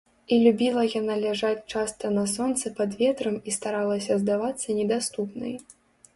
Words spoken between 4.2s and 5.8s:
здавацца недаступнай.